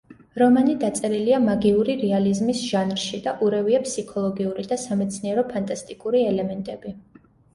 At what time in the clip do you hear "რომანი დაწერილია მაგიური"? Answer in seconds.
0.41-1.95